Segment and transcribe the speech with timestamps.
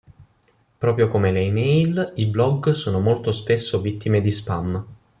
[0.79, 4.83] Proprio come le email, i blog sono molto spesso vittime di spam.